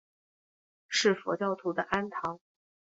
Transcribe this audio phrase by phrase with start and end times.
[0.87, 2.39] 是佛教徒的庵堂。